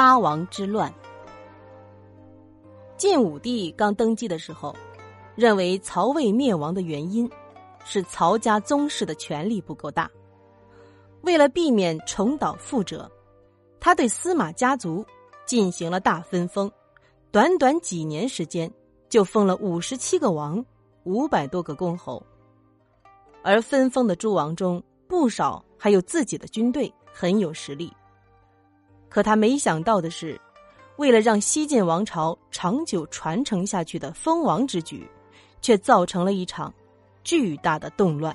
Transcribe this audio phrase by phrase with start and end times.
[0.00, 0.90] 八王之乱。
[2.96, 4.74] 晋武帝刚登基的时候，
[5.34, 7.30] 认为曹魏灭亡的原因
[7.84, 10.10] 是曹家宗室的权力不够大。
[11.20, 13.10] 为了避免重蹈覆辙，
[13.78, 15.04] 他对司马家族
[15.44, 16.72] 进行了大分封，
[17.30, 18.72] 短短几年时间
[19.10, 20.64] 就封了五十七个王，
[21.04, 22.24] 五百多个公侯。
[23.42, 27.92] 而分封的诸王中，不少还有自己的军队，很有实力。
[29.10, 30.40] 可他没想到的是，
[30.96, 35.06] 为了让西晋王朝长久传承下去的封王之举，
[35.60, 36.72] 却造成了一场
[37.22, 38.34] 巨大的动乱。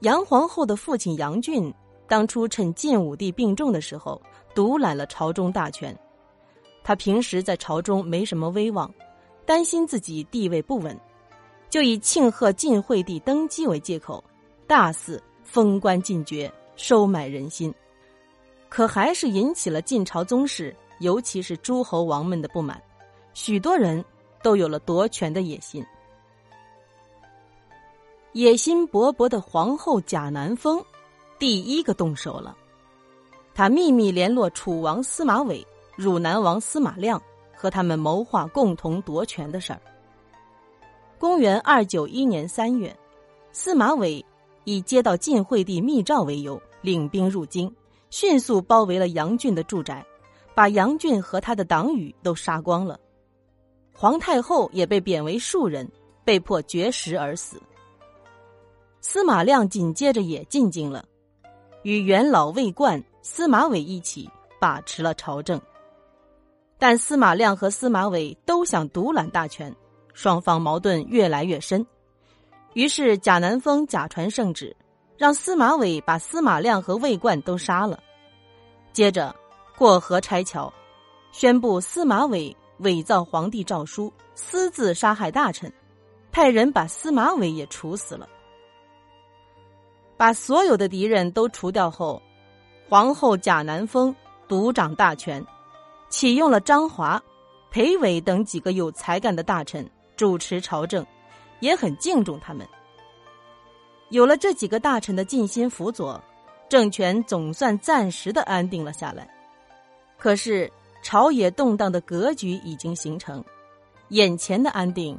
[0.00, 1.72] 杨皇后的父亲杨俊，
[2.06, 4.20] 当初趁晋武帝病重的时候，
[4.54, 5.94] 独揽了朝中大权。
[6.82, 8.92] 他平时在朝中没什么威望，
[9.46, 10.98] 担心自己地位不稳。
[11.70, 14.22] 就以庆贺晋惠帝登基为借口，
[14.66, 17.74] 大肆封官进爵，收买人心，
[18.74, 22.82] 可还是引起了晋朝宗室，尤其是诸侯王们的不满。
[23.32, 24.04] 许多人
[24.42, 25.86] 都有了夺权的野心。
[28.32, 30.84] 野心勃勃的皇后贾南风，
[31.38, 32.58] 第一个动手了。
[33.54, 37.22] 他秘密联络楚王司马玮、汝南王司马亮，
[37.54, 39.80] 和他们谋划共同夺权的事儿。
[41.16, 42.92] 公元二九一年三月，
[43.52, 44.26] 司马玮
[44.64, 47.72] 以接到晋惠帝密诏为由，领兵入京，
[48.16, 50.06] 迅速包围了杨俊的住宅，
[50.54, 52.96] 把杨俊和他的党羽都杀光了。
[53.92, 55.90] 皇太后也被贬为庶人，
[56.24, 57.60] 被迫绝食而死。
[59.00, 61.04] 司马亮紧接着也进京了，
[61.82, 65.60] 与元老魏冠、司马玮一起把持了朝政。
[66.78, 69.74] 但司马亮和司马玮都想独揽大权。
[70.12, 71.84] 双方矛盾越来越深，
[72.74, 74.76] 于是贾南风假传圣旨，
[75.18, 77.98] 让司马玮把司马亮和魏冠都杀了。
[78.94, 79.34] 接着
[79.76, 80.72] 过河拆桥，
[81.32, 85.70] 宣布司马玮伪造皇帝诏书，私自杀害大臣，
[86.30, 88.28] 派人把司马玮也处死了。
[90.16, 92.22] 把所有的敌人都除掉后，
[92.88, 94.14] 皇后贾南风
[94.46, 95.44] 独掌大权，
[96.08, 97.20] 启用了张华、
[97.72, 99.84] 裴伟等几个有才干的大臣。
[100.16, 101.04] 主持朝政，
[101.58, 102.64] 也很敬重他们。
[104.10, 106.22] 有了这几个大臣的尽心辅佐，
[106.74, 109.32] 政权总算暂时的安定了下来。
[110.18, 110.68] 可是
[111.04, 113.44] 朝野动荡的格局已经形成，
[114.08, 115.16] 眼前的安定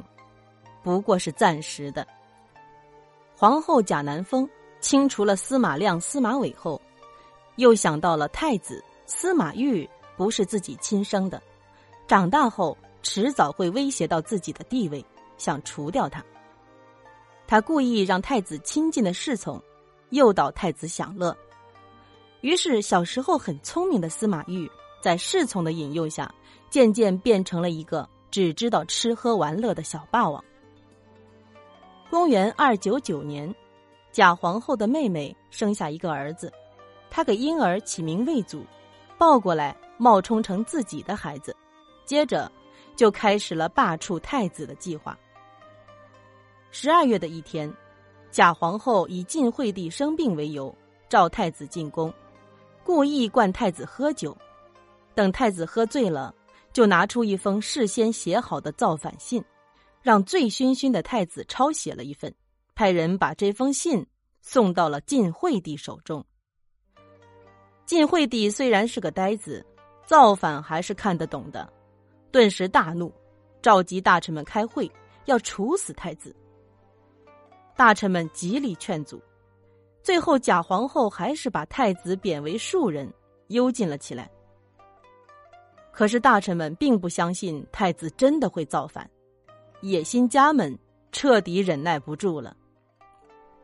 [0.82, 2.06] 不过是暂时的。
[3.34, 4.46] 皇后贾南风
[4.82, 6.78] 清除了司马亮、司马伟后，
[7.54, 11.42] 又想到了太子司马昱不是自己亲生的，
[12.06, 12.76] 长大后。
[13.02, 15.02] 迟早会威胁到自己的地位，
[15.38, 16.22] 想除掉他。
[17.46, 19.62] 他故意让太子亲近的侍从
[20.10, 21.36] 诱导太子享乐，
[22.46, 24.70] 于是小时候很聪明的司马懿
[25.02, 26.32] 在侍从的引诱下，
[26.70, 30.42] 渐渐变成了一个只知道吃喝玩乐的小霸王。
[32.08, 33.52] 公元二九九年，
[34.12, 36.52] 贾皇后的妹妹生下一个儿子，
[37.10, 38.64] 她给婴儿起名魏祖，
[39.18, 41.52] 抱过来冒充成自己的孩子，
[42.04, 42.48] 接着。
[42.94, 45.18] 就开始了罢黜太子的计划。
[46.70, 47.70] 十二月的一天，
[48.30, 50.74] 贾皇后以晋惠帝生病为由，
[51.06, 52.10] 召太子进宫，
[52.86, 54.36] 故意灌太子喝酒。
[55.12, 56.32] 等太子喝醉了，
[56.72, 59.44] 就拿出一封事先写好的造反信，
[60.02, 62.32] 让醉醺醺的太子抄写了一份，
[62.76, 64.06] 派人把这封信
[64.40, 66.24] 送到了晋惠帝手中。
[67.86, 69.66] 晋惠帝虽然是个呆子，
[70.04, 71.68] 造反还是看得懂的。
[72.30, 73.12] 顿时大怒，
[73.60, 74.88] 召集大臣们开会，
[75.24, 76.32] 要处死太子。
[77.74, 79.20] 大臣们极力劝阻，
[80.06, 83.12] 最后贾皇后还是把太子贬为庶人，
[83.48, 84.30] 幽禁了起来。
[85.90, 89.10] 可是大臣们并不相信太子真的会造反，
[89.80, 90.78] 野心家们
[91.10, 92.56] 彻底忍耐不住了。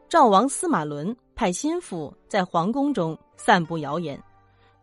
[0.08, 4.20] 赵王司马伦派心腹在皇宫中散布谣言，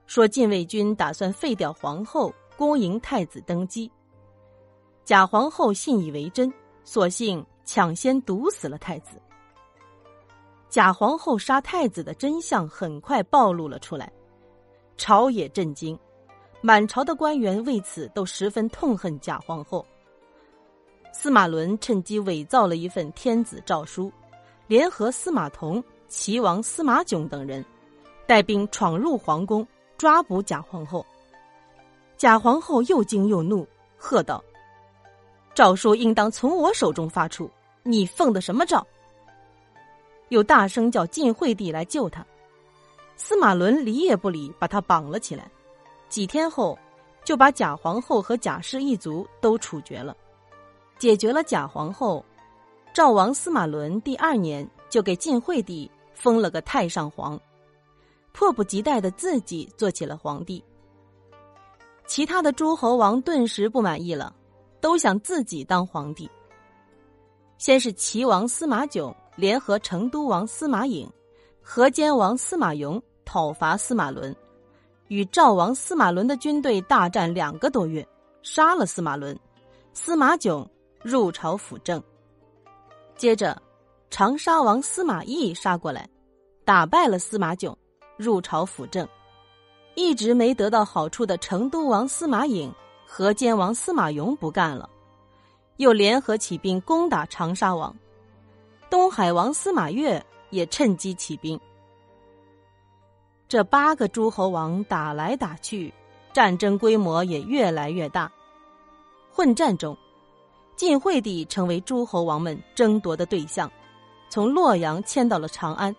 [0.07, 2.33] 说禁卫军打算废掉皇后。
[2.55, 3.91] 恭迎太子登基，
[5.03, 6.50] 贾皇后信以为真，
[6.85, 9.21] 索性抢先毒死了太子。
[10.69, 14.12] 贾皇后杀太子的真相很快暴露了出来，
[14.98, 15.98] 朝野震惊，
[16.62, 19.83] 满朝的官员为此都十分痛恨贾皇后。
[21.12, 24.12] 司马伦趁机伪造了一份天子诏书，
[24.68, 27.65] 联合司马同、齐王司马囧等人，
[28.27, 29.68] 带兵闯入皇宫，
[29.98, 31.04] 抓捕贾皇后。
[32.15, 33.68] 贾皇后又惊又怒，
[33.98, 34.44] 喝道
[35.56, 37.50] ：“诏书应当从我手中发出，
[37.81, 38.86] 你奉的什么诏？”
[40.29, 42.25] 又大声叫晋惠帝来救他。
[43.15, 45.51] 司马伦理也不理，把他绑了起来，
[46.07, 46.77] 几天后
[47.23, 50.15] 就把贾皇后和贾氏一族都处决了，
[50.97, 52.23] 解决了贾皇后。
[52.91, 57.39] 赵王司马伦第二年就给晋惠帝封了个太上皇，
[58.31, 60.63] 迫不及待的自己做起了皇帝。
[62.07, 64.35] 其他的诸侯王顿时不满意了，
[64.81, 66.27] 都想自己当皇帝。
[67.59, 71.09] 先是齐王司马囧联合成都王司马颖、
[71.62, 74.36] 河间王司马颙讨伐司马伦，
[75.07, 78.06] 与赵王司马伦的军队大战两个多月，
[78.44, 79.39] 杀了司马伦，
[79.94, 80.69] 司马囧
[81.01, 82.03] 入朝辅政。
[83.15, 83.57] 接着，
[84.09, 86.06] 长沙王司马懿杀过来，
[86.65, 87.74] 打败了司马囧，
[88.18, 89.07] 入朝辅政。
[89.95, 92.69] 一直没得到好处的成都王司马颖、
[93.07, 94.89] 河间王司马颙不干了，
[95.77, 97.95] 又联合起兵攻打长沙王。
[98.89, 101.59] 东海王司马越也趁机起兵。
[103.47, 105.94] 这八个诸侯王打来打去，
[106.33, 108.31] 战争规模也越来越大。
[109.31, 109.97] 混战中。
[110.75, 113.69] 晋惠帝成为诸侯王们争夺的对象，
[114.30, 115.94] 从洛阳迁到了长安，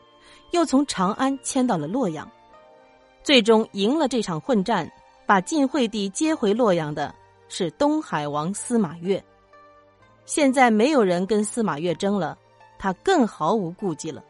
[0.52, 2.26] 又从长安迁到了洛阳，
[3.22, 4.90] 最终赢了这场混战，
[5.26, 7.14] 把晋惠帝接回洛阳的
[7.50, 9.22] 是东海王司马越。
[10.24, 12.38] 现在没有人跟司马越争了，
[12.80, 14.24] 他更毫无顾忌了。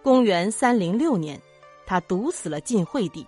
[0.00, 1.40] 公元三零六年，
[1.84, 3.26] 他毒死了晋惠帝，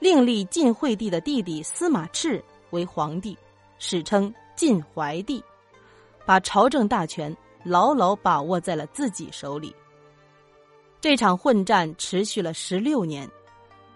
[0.00, 3.38] 另立晋惠帝的弟弟司马炽为皇帝，
[3.78, 4.34] 史称。
[4.54, 5.42] 晋怀帝
[6.26, 7.34] 把朝政大权
[7.64, 9.74] 牢牢把握在了自己手里。
[11.00, 13.28] 这场混战持续了十六年，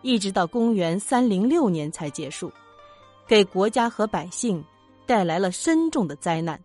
[0.00, 2.50] 一直到公元三零六年才结束，
[3.28, 4.64] 给国家和百姓
[5.04, 6.58] 带来了深重的灾难。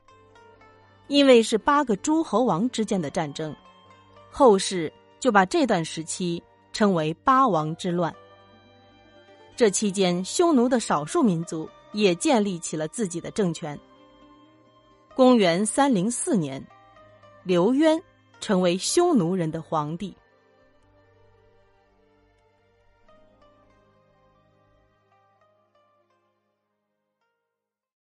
[1.11, 3.53] 因为是八个诸侯王之间的战争，
[4.31, 6.41] 后世就把这段时期
[6.71, 8.15] 称为“八王之乱”。
[9.57, 11.69] 这期间，匈奴的少数民族。
[11.93, 13.77] 也建立起了自己的政权。
[15.13, 16.65] 公元三零四年，
[17.43, 18.01] 刘渊
[18.39, 20.15] 成为匈奴人的皇帝。